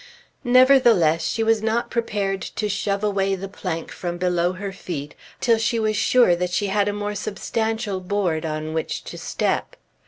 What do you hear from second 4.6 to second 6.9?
feet, till she was sure that she had